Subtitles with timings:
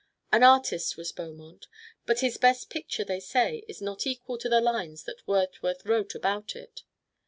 [0.31, 1.67] An artist was Beaumont,
[2.07, 6.15] but his best picture they say is not equal to the lines that Wordsworth wrote
[6.15, 6.81] about it.